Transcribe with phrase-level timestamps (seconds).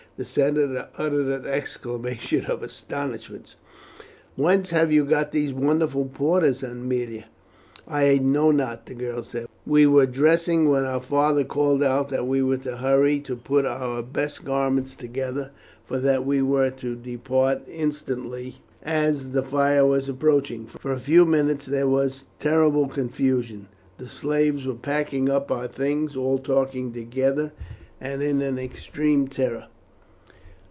[0.17, 3.55] The senator uttered an exclamation of astonishment.
[4.35, 7.23] "Whence have you got these wonderful porters, Aemilia?"
[7.87, 9.47] "I know not," the girl said.
[9.65, 13.35] "We were dressing, when our father called out that we were to hurry and to
[13.35, 15.49] put our best garments together,
[15.85, 20.67] for that we were to depart instantly, as the fire was approaching.
[20.67, 23.69] For a few minutes there was terrible confusion.
[23.97, 27.53] The slaves were packing up our things, all talking together,
[27.99, 29.65] and in an extreme terror.